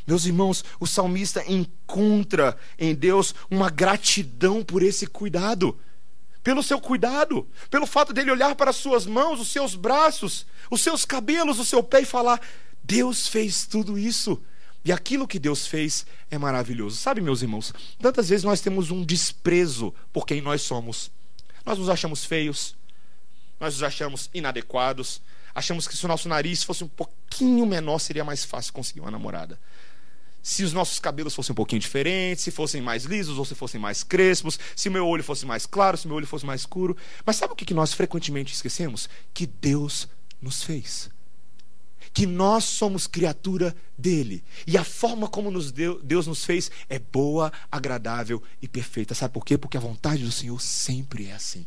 [0.08, 5.78] Meus irmãos, o salmista encontra em Deus uma gratidão por esse cuidado,
[6.44, 10.82] pelo seu cuidado, pelo fato dele olhar para as suas mãos, os seus braços, os
[10.82, 12.42] seus cabelos, o seu pé e falar:
[12.84, 14.42] Deus fez tudo isso.
[14.84, 16.98] E aquilo que Deus fez é maravilhoso.
[16.98, 21.12] Sabe, meus irmãos, tantas vezes nós temos um desprezo por quem nós somos.
[21.66, 22.76] Nós nos achamos feios,
[23.60, 25.22] nós nos achamos inadequados,
[25.54, 29.12] achamos que se o nosso nariz fosse um pouquinho menor seria mais fácil conseguir uma
[29.12, 29.60] namorada.
[30.42, 33.80] Se os nossos cabelos fossem um pouquinho diferentes, se fossem mais lisos ou se fossem
[33.80, 36.62] mais crespos, se o meu olho fosse mais claro, se o meu olho fosse mais
[36.62, 36.96] escuro.
[37.26, 39.10] Mas sabe o que nós frequentemente esquecemos?
[39.34, 40.08] Que Deus
[40.42, 41.10] nos fez
[42.20, 44.44] que nós somos criatura dele.
[44.68, 49.16] E a forma como nos deu, Deus nos fez é boa, agradável e perfeita.
[49.16, 49.58] Sabe por quê?
[49.58, 51.66] Porque a vontade do Senhor sempre é assim.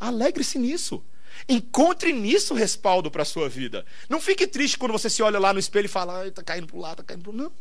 [0.00, 1.04] Alegre-se nisso.
[1.46, 3.84] Encontre nisso respaldo para a sua vida.
[4.08, 6.76] Não fique triste quando você se olha lá no espelho e fala, está caindo para
[6.78, 7.52] o lado, está caindo para o Não.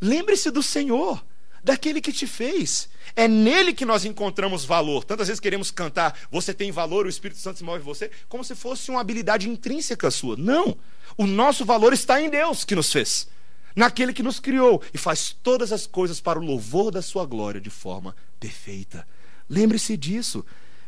[0.00, 1.24] Lembre-se do Senhor
[1.68, 2.88] daquele que te fez.
[3.14, 5.04] É nele que nós encontramos valor.
[5.04, 8.42] Tantas vezes queremos cantar, você tem valor, o Espírito Santo se move em você, como
[8.42, 10.34] se fosse uma habilidade intrínseca sua.
[10.34, 10.76] Não.
[11.16, 13.28] O nosso valor está em Deus que nos fez,
[13.76, 17.60] naquele que nos criou e faz todas as coisas para o louvor da sua glória
[17.60, 19.06] de forma perfeita.
[19.48, 20.44] Lembre-se disso.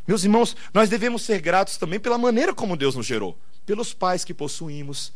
[0.09, 4.25] Meus irmãos, nós devemos ser gratos também pela maneira como Deus nos gerou, pelos pais
[4.25, 5.13] que possuímos,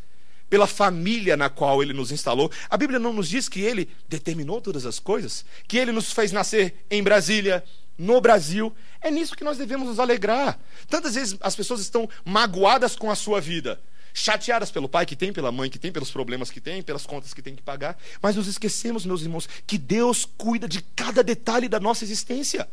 [0.49, 2.51] pela família na qual ele nos instalou.
[2.69, 6.31] A Bíblia não nos diz que ele determinou todas as coisas, que ele nos fez
[6.31, 7.63] nascer em Brasília,
[7.97, 8.73] no Brasil.
[9.01, 10.59] É nisso que nós devemos nos alegrar.
[10.89, 13.81] Tantas vezes as pessoas estão magoadas com a sua vida,
[14.13, 17.33] chateadas pelo pai que tem, pela mãe que tem, pelos problemas que tem, pelas contas
[17.33, 21.67] que tem que pagar, mas nos esquecemos, meus irmãos, que Deus cuida de cada detalhe
[21.67, 22.67] da nossa existência.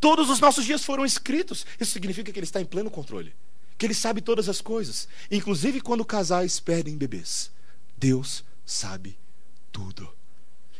[0.00, 1.66] Todos os nossos dias foram escritos.
[1.80, 3.34] Isso significa que ele está em pleno controle
[3.78, 7.50] que Ele sabe todas as coisas, inclusive quando casais perdem bebês.
[7.96, 9.16] Deus sabe
[9.70, 10.12] tudo.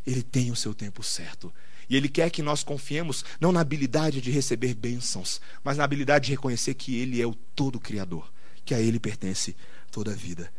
[0.05, 1.53] Ele tem o seu tempo certo.
[1.89, 6.27] E Ele quer que nós confiemos não na habilidade de receber bênçãos, mas na habilidade
[6.27, 8.31] de reconhecer que Ele é o todo Criador,
[8.65, 9.57] que a Ele pertence
[9.91, 10.53] toda a vida.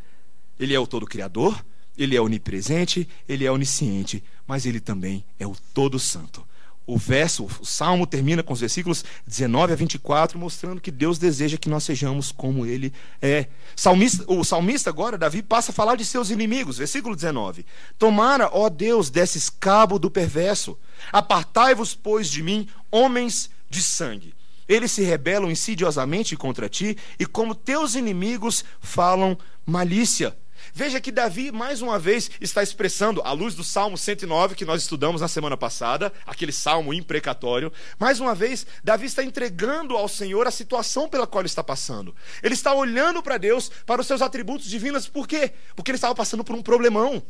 [0.57, 1.63] Ele é o todo Criador,
[1.97, 6.47] Ele é onipresente, Ele é onisciente, mas Ele também é o todo santo
[6.89, 11.55] o verso, o salmo termina com os versículos 19 a 24, mostrando que Deus deseja
[11.55, 13.45] que nós sejamos como Ele é.
[13.75, 16.79] Salmista, o salmista agora, Davi, passa a falar de seus inimigos.
[16.79, 17.63] Versículo 19:
[17.99, 20.77] Tomara, ó Deus, desses cabo do perverso,
[21.11, 24.33] apartai-vos, pois, de mim, homens de sangue.
[24.67, 30.35] Eles se rebelam insidiosamente contra ti, e como teus inimigos falam malícia.
[30.79, 34.81] Veja que Davi, mais uma vez, está expressando, à luz do Salmo 109, que nós
[34.81, 40.47] estudamos na semana passada, aquele salmo imprecatório, mais uma vez, Davi está entregando ao Senhor
[40.47, 42.15] a situação pela qual ele está passando.
[42.41, 45.51] Ele está olhando para Deus, para os seus atributos divinos, por quê?
[45.75, 47.21] Porque ele estava passando por um problemão.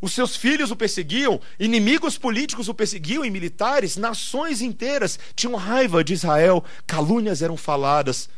[0.00, 6.02] Os seus filhos o perseguiam, inimigos políticos o perseguiam e militares, nações inteiras tinham raiva
[6.02, 8.28] de Israel, calúnias eram faladas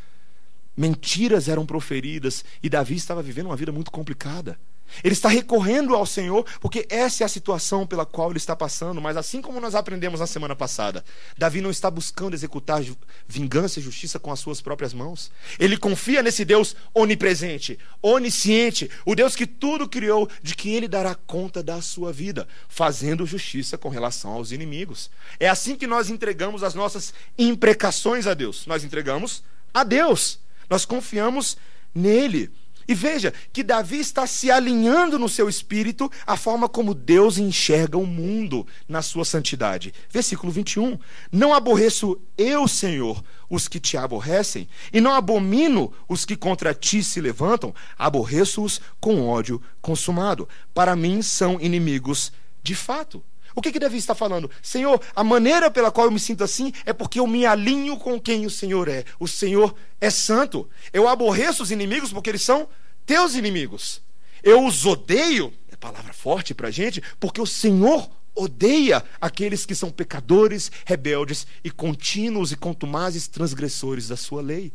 [0.77, 4.57] mentiras eram proferidas e Davi estava vivendo uma vida muito complicada.
[5.03, 9.01] Ele está recorrendo ao Senhor porque essa é a situação pela qual ele está passando.
[9.01, 11.03] Mas assim como nós aprendemos na semana passada,
[11.37, 12.81] Davi não está buscando executar
[13.27, 15.31] vingança e justiça com as suas próprias mãos.
[15.59, 21.13] Ele confia nesse Deus onipresente, onisciente, o Deus que tudo criou, de que ele dará
[21.15, 25.11] conta da sua vida, fazendo justiça com relação aos inimigos.
[25.39, 28.65] É assim que nós entregamos as nossas imprecações a Deus.
[28.65, 30.39] Nós entregamos a Deus.
[30.69, 31.57] Nós confiamos
[31.93, 32.51] nele.
[32.87, 37.97] E veja que Davi está se alinhando no seu espírito à forma como Deus enxerga
[37.97, 39.93] o mundo na sua santidade.
[40.09, 40.97] Versículo 21.
[41.29, 47.03] Não aborreço eu, Senhor, os que te aborrecem, e não abomino os que contra ti
[47.03, 50.47] se levantam, aborreço-os com ódio consumado.
[50.73, 52.31] Para mim são inimigos
[52.63, 53.21] de fato.
[53.57, 54.51] O que, que Davi está falando?
[54.61, 58.21] Senhor, a maneira pela qual eu me sinto assim é porque eu me alinho com
[58.21, 59.03] quem o Senhor é.
[59.19, 60.69] O Senhor é santo.
[60.93, 62.69] Eu aborreço os inimigos porque eles são
[63.03, 63.99] teus inimigos.
[64.43, 69.89] Eu os odeio, é palavra forte para gente, porque o Senhor odeia aqueles que são
[69.89, 74.71] pecadores, rebeldes e contínuos e contumazes transgressores da sua lei.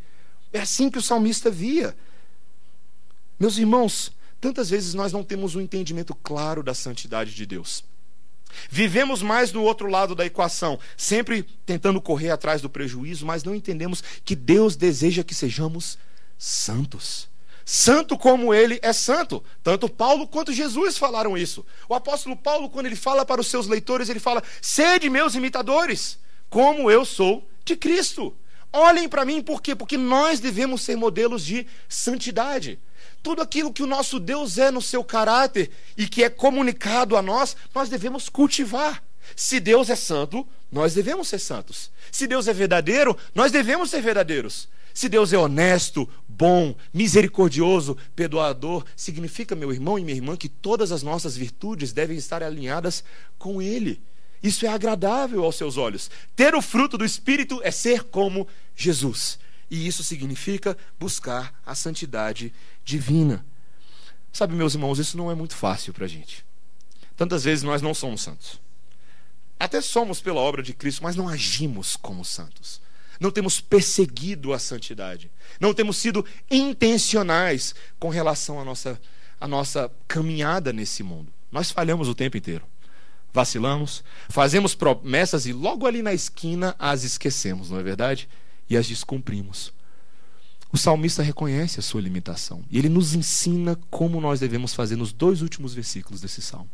[0.52, 1.96] É assim que o salmista via.
[3.38, 7.84] Meus irmãos, tantas vezes nós não temos um entendimento claro da santidade de Deus.
[8.70, 13.54] Vivemos mais no outro lado da equação, sempre tentando correr atrás do prejuízo, mas não
[13.54, 15.98] entendemos que Deus deseja que sejamos
[16.38, 17.28] santos.
[17.64, 19.42] Santo como ele é santo.
[19.62, 21.64] Tanto Paulo quanto Jesus falaram isso.
[21.88, 26.18] O apóstolo Paulo, quando ele fala para os seus leitores, ele fala: Sede meus imitadores,
[26.50, 28.34] como eu sou de Cristo.
[28.72, 29.74] Olhem para mim, por quê?
[29.74, 32.80] Porque nós devemos ser modelos de santidade.
[33.22, 37.22] Tudo aquilo que o nosso Deus é no seu caráter e que é comunicado a
[37.22, 39.02] nós, nós devemos cultivar.
[39.36, 41.90] Se Deus é santo, nós devemos ser santos.
[42.10, 44.68] Se Deus é verdadeiro, nós devemos ser verdadeiros.
[44.94, 50.92] Se Deus é honesto, bom, misericordioso, perdoador, significa, meu irmão e minha irmã, que todas
[50.92, 53.02] as nossas virtudes devem estar alinhadas
[53.38, 54.02] com Ele.
[54.42, 56.10] Isso é agradável aos seus olhos.
[56.34, 59.38] Ter o fruto do Espírito é ser como Jesus.
[59.72, 62.52] E isso significa buscar a santidade
[62.84, 63.42] divina.
[64.30, 66.44] Sabe, meus irmãos, isso não é muito fácil para a gente.
[67.16, 68.60] Tantas vezes nós não somos santos.
[69.58, 72.82] Até somos pela obra de Cristo, mas não agimos como santos
[73.22, 75.30] não temos perseguido a santidade,
[75.60, 79.00] não temos sido intencionais com relação à nossa,
[79.40, 81.32] à nossa caminhada nesse mundo.
[81.50, 82.66] Nós falhamos o tempo inteiro.
[83.32, 88.28] Vacilamos, fazemos promessas e logo ali na esquina as esquecemos, não é verdade?
[88.68, 89.72] E as descumprimos.
[90.72, 95.12] O salmista reconhece a sua limitação e ele nos ensina como nós devemos fazer nos
[95.12, 96.70] dois últimos versículos desse salmo.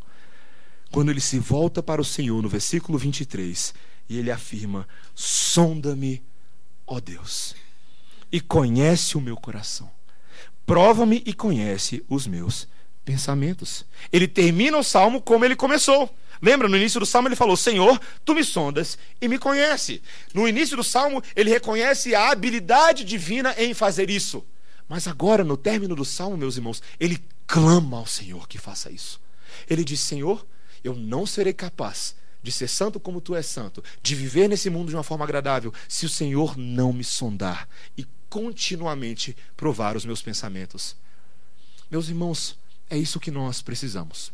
[0.92, 3.74] Quando ele se volta para o Senhor, no versículo 23,
[4.08, 6.22] e ele afirma: Sonda-me,
[6.86, 7.54] ó Deus,
[8.30, 9.90] e conhece o meu coração.
[10.64, 12.68] Prova-me e conhece os meus
[13.04, 13.84] pensamentos.
[14.12, 16.14] Ele termina o salmo como ele começou.
[16.40, 20.02] Lembra, no início do salmo ele falou: Senhor, tu me sondas e me conhece.
[20.32, 24.44] No início do salmo ele reconhece a habilidade divina em fazer isso.
[24.88, 29.20] Mas agora, no término do salmo, meus irmãos, ele clama ao Senhor que faça isso.
[29.68, 30.46] Ele diz: Senhor,
[30.82, 34.88] eu não serei capaz de ser santo como tu és santo, de viver nesse mundo
[34.88, 40.22] de uma forma agradável, se o Senhor não me sondar e continuamente provar os meus
[40.22, 40.96] pensamentos.
[41.90, 42.56] Meus irmãos,
[42.88, 44.32] é isso que nós precisamos.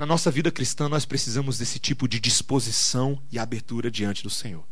[0.00, 4.64] Na nossa vida cristã, nós precisamos desse tipo de disposição e abertura diante do Senhor.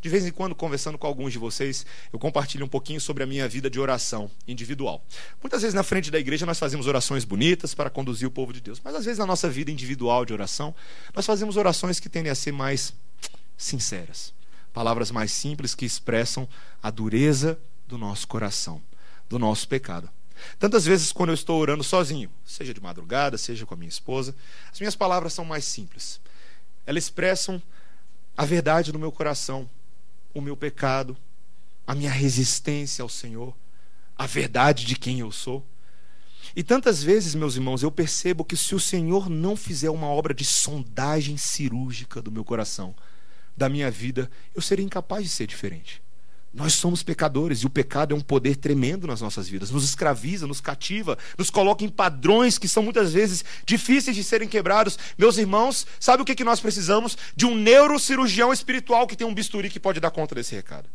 [0.00, 3.26] De vez em quando, conversando com alguns de vocês, eu compartilho um pouquinho sobre a
[3.26, 5.06] minha vida de oração individual.
[5.40, 8.60] Muitas vezes na frente da igreja nós fazemos orações bonitas para conduzir o povo de
[8.60, 10.74] Deus, mas às vezes na nossa vida individual de oração,
[11.14, 12.92] nós fazemos orações que tendem a ser mais
[13.56, 14.34] sinceras.
[14.72, 16.48] Palavras mais simples que expressam
[16.82, 17.56] a dureza
[17.86, 18.82] do nosso coração,
[19.28, 20.10] do nosso pecado.
[20.58, 24.34] Tantas vezes, quando eu estou orando sozinho, seja de madrugada, seja com a minha esposa,
[24.72, 26.20] as minhas palavras são mais simples.
[26.86, 27.62] Elas expressam
[28.36, 29.68] a verdade no meu coração,
[30.32, 31.16] o meu pecado,
[31.86, 33.54] a minha resistência ao Senhor,
[34.16, 35.64] a verdade de quem eu sou.
[36.54, 40.34] E tantas vezes, meus irmãos, eu percebo que se o Senhor não fizer uma obra
[40.34, 42.94] de sondagem cirúrgica do meu coração,
[43.56, 46.03] da minha vida, eu seria incapaz de ser diferente.
[46.54, 49.72] Nós somos pecadores e o pecado é um poder tremendo nas nossas vidas.
[49.72, 54.48] Nos escraviza, nos cativa, nos coloca em padrões que são muitas vezes difíceis de serem
[54.48, 54.96] quebrados.
[55.18, 57.18] Meus irmãos, sabe o que, que nós precisamos?
[57.34, 60.88] De um neurocirurgião espiritual que tem um bisturi que pode dar conta desse recado.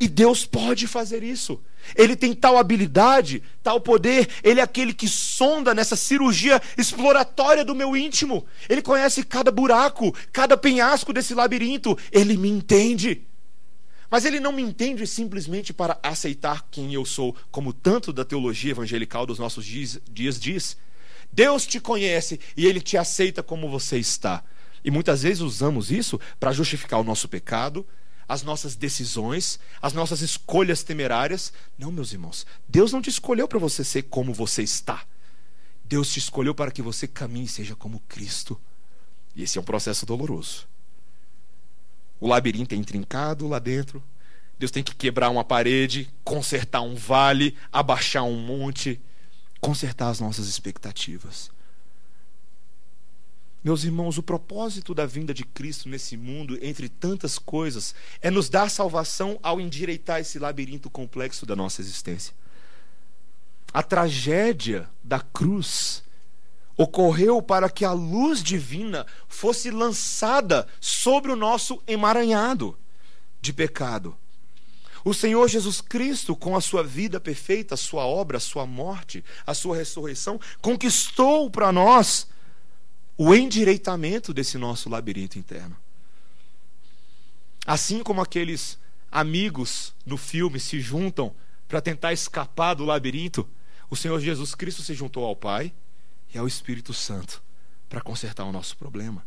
[0.00, 1.60] E Deus pode fazer isso.
[1.94, 4.28] Ele tem tal habilidade, tal poder.
[4.42, 8.44] Ele é aquele que sonda nessa cirurgia exploratória do meu íntimo.
[8.68, 11.96] Ele conhece cada buraco, cada penhasco desse labirinto.
[12.10, 13.22] Ele me entende.
[14.12, 18.72] Mas ele não me entende simplesmente para aceitar quem eu sou, como tanto da teologia
[18.72, 20.76] evangelical dos nossos dias, dias diz.
[21.32, 24.44] Deus te conhece e ele te aceita como você está.
[24.84, 27.86] E muitas vezes usamos isso para justificar o nosso pecado,
[28.28, 31.50] as nossas decisões, as nossas escolhas temerárias.
[31.78, 35.06] Não, meus irmãos, Deus não te escolheu para você ser como você está.
[35.86, 38.60] Deus te escolheu para que você caminhe e seja como Cristo.
[39.34, 40.70] E esse é um processo doloroso.
[42.22, 44.00] O labirinto é intrincado lá dentro.
[44.56, 49.00] Deus tem que quebrar uma parede, consertar um vale, abaixar um monte,
[49.60, 51.50] consertar as nossas expectativas.
[53.64, 58.48] Meus irmãos, o propósito da vinda de Cristo nesse mundo, entre tantas coisas, é nos
[58.48, 62.32] dar salvação ao endireitar esse labirinto complexo da nossa existência.
[63.74, 66.04] A tragédia da cruz
[66.76, 72.78] ocorreu para que a luz divina fosse lançada sobre o nosso emaranhado
[73.40, 74.16] de pecado.
[75.04, 79.24] O Senhor Jesus Cristo, com a sua vida perfeita, a sua obra, a sua morte,
[79.44, 82.28] a sua ressurreição, conquistou para nós
[83.18, 85.76] o endireitamento desse nosso labirinto interno.
[87.66, 88.78] Assim como aqueles
[89.10, 91.34] amigos no filme se juntam
[91.68, 93.48] para tentar escapar do labirinto,
[93.90, 95.72] o Senhor Jesus Cristo se juntou ao Pai
[96.34, 97.42] e ao Espírito Santo
[97.88, 99.24] para consertar o nosso problema.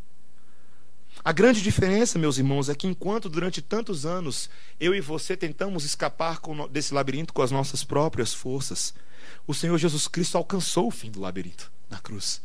[1.23, 4.49] A grande diferença, meus irmãos, é que enquanto durante tantos anos
[4.79, 6.39] eu e você tentamos escapar
[6.69, 8.93] desse labirinto com as nossas próprias forças,
[9.47, 12.41] o Senhor Jesus Cristo alcançou o fim do labirinto na cruz.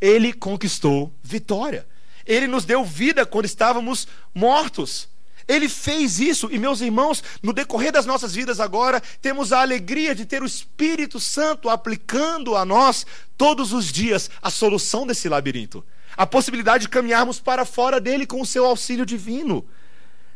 [0.00, 1.86] Ele conquistou vitória.
[2.24, 5.08] Ele nos deu vida quando estávamos mortos.
[5.52, 10.14] Ele fez isso, e meus irmãos, no decorrer das nossas vidas agora, temos a alegria
[10.14, 13.04] de ter o Espírito Santo aplicando a nós
[13.36, 15.84] todos os dias a solução desse labirinto,
[16.16, 19.62] a possibilidade de caminharmos para fora dele com o seu auxílio divino.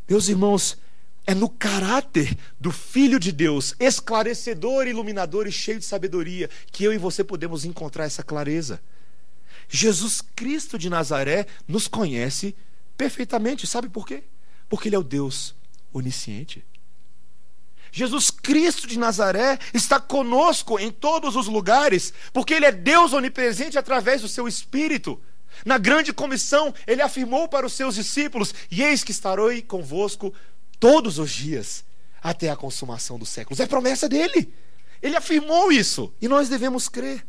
[0.06, 0.76] Meus irmãos,
[1.26, 6.92] é no caráter do Filho de Deus, esclarecedor, iluminador e cheio de sabedoria, que eu
[6.92, 8.82] e você podemos encontrar essa clareza.
[9.66, 12.54] Jesus Cristo de Nazaré nos conhece
[12.98, 14.22] perfeitamente, sabe por quê?
[14.68, 15.54] Porque Ele é o Deus
[15.92, 16.64] onisciente.
[17.92, 23.78] Jesus Cristo de Nazaré está conosco em todos os lugares, porque Ele é Deus onipresente
[23.78, 25.20] através do seu Espírito.
[25.64, 30.34] Na grande comissão, Ele afirmou para os seus discípulos: E eis que estarei convosco
[30.78, 31.84] todos os dias,
[32.22, 33.60] até a consumação dos séculos.
[33.60, 34.52] É promessa dele.
[35.00, 37.24] Ele afirmou isso e nós devemos crer.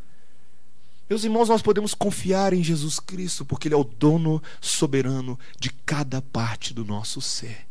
[1.10, 5.70] Meus irmãos, nós podemos confiar em Jesus Cristo, porque Ele é o dono soberano de
[5.70, 7.66] cada parte do nosso ser.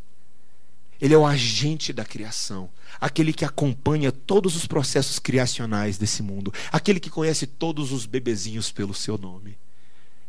[0.98, 6.52] Ele é o agente da criação, aquele que acompanha todos os processos criacionais desse mundo,
[6.72, 9.58] aquele que conhece todos os bebezinhos pelo seu nome.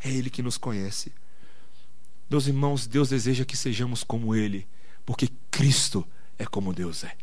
[0.03, 1.13] É Ele que nos conhece.
[2.29, 4.67] Meus irmãos, Deus deseja que sejamos como Ele,
[5.05, 6.05] porque Cristo
[6.37, 7.15] é como Deus é.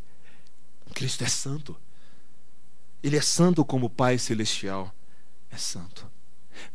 [0.94, 1.76] Cristo é santo.
[3.02, 4.94] Ele é santo como Pai Celestial
[5.54, 6.10] é santo.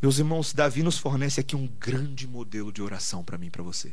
[0.00, 3.62] Meus irmãos, Davi nos fornece aqui um grande modelo de oração para mim e para
[3.62, 3.92] você.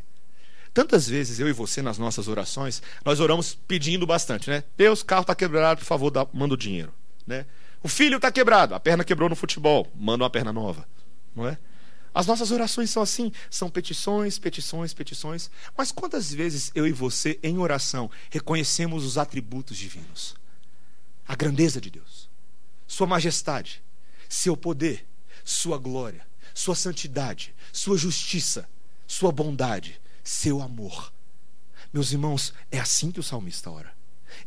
[0.73, 4.63] Tantas vezes eu e você nas nossas orações, nós oramos pedindo bastante, né?
[4.75, 6.93] Deus, carro está quebrado, por favor, dá, manda o dinheiro,
[7.25, 7.45] né?
[7.81, 10.87] O filho está quebrado, a perna quebrou no futebol, manda uma perna nova,
[11.35, 11.57] não é?
[12.13, 15.51] As nossas orações são assim, são petições, petições, petições.
[15.77, 20.35] Mas quantas vezes eu e você, em oração, reconhecemos os atributos divinos?
[21.27, 22.29] A grandeza de Deus,
[22.87, 23.83] Sua majestade,
[24.29, 25.07] seu poder,
[25.43, 28.67] sua glória, sua santidade, sua justiça,
[29.07, 31.11] sua bondade, seu amor.
[31.93, 33.95] Meus irmãos, é assim que o salmista ora.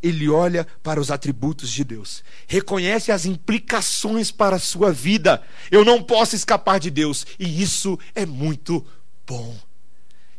[0.02, 5.42] Ele olha para os atributos de Deus, reconhece as implicações para a sua vida.
[5.70, 8.86] Eu não posso escapar de Deus, e isso é muito
[9.26, 9.58] bom.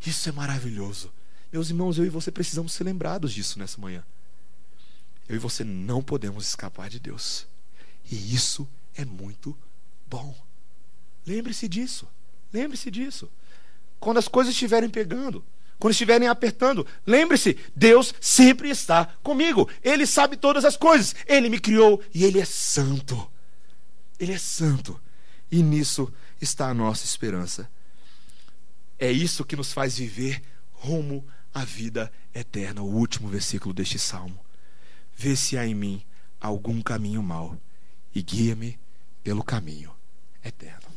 [0.06, 1.12] Isso é maravilhoso.
[1.52, 4.04] Meus irmãos, eu e você precisamos ser lembrados disso nessa manhã.
[5.28, 7.46] Eu e você não podemos escapar de Deus.
[8.10, 9.58] E isso é muito
[10.08, 10.36] bom.
[11.26, 12.08] Lembre-se disso.
[12.52, 13.30] Lembre-se disso.
[14.00, 15.44] Quando as coisas estiverem pegando,
[15.80, 19.70] quando estiverem apertando, lembre-se: Deus sempre está comigo.
[19.84, 21.16] Ele sabe todas as coisas.
[21.26, 23.30] Ele me criou e Ele é santo.
[24.20, 25.00] Ele é santo.
[25.52, 26.12] E nisso
[26.42, 27.70] está a nossa esperança.
[29.00, 32.82] É isso que nos faz viver rumo à vida eterna.
[32.82, 34.40] O último versículo deste salmo.
[35.16, 36.04] Vê se há em mim
[36.40, 37.58] algum caminho mau
[38.14, 38.80] e guia-me
[39.24, 39.94] pelo caminho
[40.44, 40.88] eterno.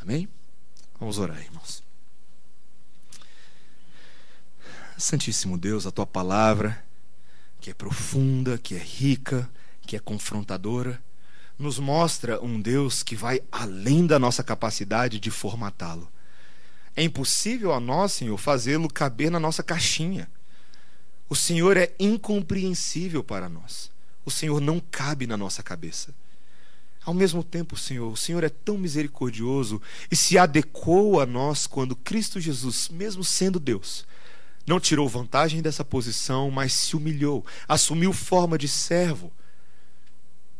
[0.00, 0.28] Amém?
[0.98, 1.82] Vamos orar, irmãos.
[4.96, 6.84] Santíssimo Deus, a tua palavra,
[7.60, 9.48] que é profunda, que é rica,
[9.82, 11.00] que é confrontadora,
[11.58, 16.10] nos mostra um Deus que vai além da nossa capacidade de formatá-lo.
[16.94, 20.28] É impossível a nós, Senhor, fazê-lo caber na nossa caixinha.
[21.28, 23.90] O Senhor é incompreensível para nós.
[24.24, 26.14] O Senhor não cabe na nossa cabeça.
[27.04, 29.80] Ao mesmo tempo, Senhor, o Senhor é tão misericordioso
[30.10, 34.04] e se adequou a nós quando Cristo Jesus, mesmo sendo Deus,
[34.66, 39.32] não tirou vantagem dessa posição, mas se humilhou, assumiu forma de servo,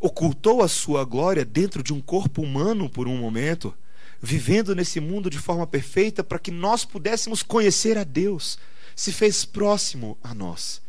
[0.01, 3.74] ocultou a sua glória dentro de um corpo humano por um momento,
[4.20, 8.59] vivendo nesse mundo de forma perfeita para que nós pudéssemos conhecer a Deus,
[8.97, 10.80] se fez próximo a nós,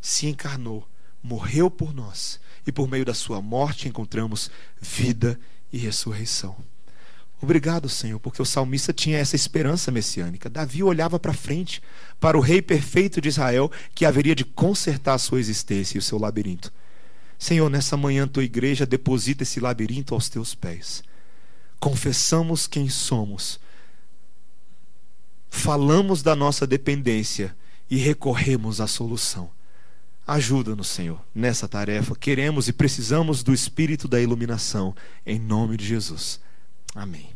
[0.00, 0.86] se encarnou,
[1.22, 4.50] morreu por nós e por meio da sua morte encontramos
[4.80, 5.38] vida
[5.72, 6.56] e ressurreição.
[7.42, 10.50] Obrigado, Senhor, porque o salmista tinha essa esperança messiânica.
[10.50, 11.82] Davi olhava para frente,
[12.18, 16.02] para o rei perfeito de Israel, que haveria de consertar a sua existência e o
[16.02, 16.70] seu labirinto.
[17.38, 21.02] Senhor, nessa manhã tua igreja deposita esse labirinto aos teus pés.
[21.78, 23.58] Confessamos quem somos,
[25.48, 27.56] falamos da nossa dependência
[27.88, 29.50] e recorremos à solução.
[30.26, 32.14] Ajuda-nos, Senhor, nessa tarefa.
[32.14, 34.94] Queremos e precisamos do espírito da iluminação,
[35.26, 36.40] em nome de Jesus.
[36.94, 37.29] Amém.